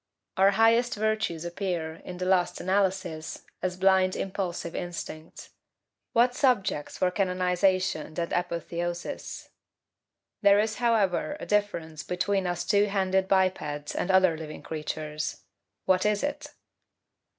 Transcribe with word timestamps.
Our 0.35 0.49
highest 0.57 0.95
virtues 0.95 1.45
appear, 1.45 2.01
in 2.03 2.17
the 2.17 2.25
last 2.25 2.59
analysis, 2.59 3.43
as 3.61 3.77
blind, 3.77 4.15
impulsive 4.15 4.73
instincts. 4.73 5.51
What 6.11 6.33
subjects 6.33 6.97
for 6.97 7.11
canonization 7.11 8.19
and 8.19 8.33
apotheosis! 8.33 9.49
There 10.41 10.59
is, 10.59 10.77
however, 10.77 11.37
a 11.39 11.45
difference 11.45 12.01
between 12.01 12.47
us 12.47 12.65
two 12.65 12.85
handed 12.85 13.27
bipeds 13.27 13.93
and 13.93 14.09
other 14.09 14.35
living 14.35 14.63
creatures 14.63 15.43
what 15.85 16.03
is 16.03 16.23
it? 16.23 16.47